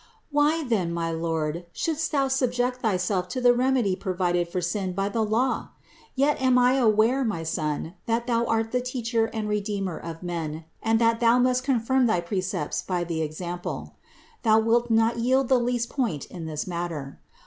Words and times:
Why 0.31 0.63
then, 0.63 0.91
my 0.91 1.11
Lord, 1.11 1.67
shouldst 1.73 2.11
Thou 2.11 2.27
subject 2.27 2.77
thyself 2.81 3.27
to 3.27 3.39
the 3.39 3.53
remedy 3.53 3.95
provided 3.95 4.47
for 4.47 4.59
sin 4.59 4.93
by 4.93 5.09
the 5.09 5.23
law? 5.23 5.69
Yet 6.15 6.41
am 6.41 6.57
I 6.57 6.73
aware, 6.77 7.23
my 7.23 7.43
Son, 7.43 7.93
that 8.07 8.25
Thou 8.25 8.43
art 8.45 8.71
the 8.71 8.81
Teacher 8.81 9.27
and 9.27 9.47
Redeemer 9.47 9.99
of 9.99 10.23
men 10.23 10.65
and 10.81 10.97
that 10.97 11.19
Thou 11.19 11.37
must 11.37 11.63
confirm 11.63 12.07
thy 12.07 12.19
precepts 12.19 12.81
by 12.81 13.03
the 13.03 13.21
example: 13.21 13.93
Thou 14.41 14.57
wilt 14.61 14.89
not 14.89 15.19
yield 15.19 15.49
the 15.49 15.59
least 15.59 15.87
point 15.91 16.25
in 16.25 16.47
this 16.47 16.65
matter. 16.65 17.19